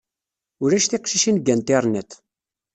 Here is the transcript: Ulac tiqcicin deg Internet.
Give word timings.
Ulac 0.63 0.85
tiqcicin 0.87 1.37
deg 1.37 1.47
Internet. 1.57 2.09